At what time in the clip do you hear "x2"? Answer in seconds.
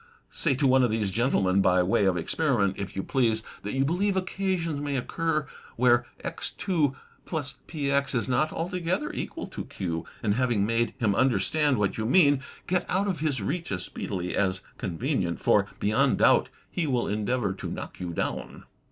6.23-6.95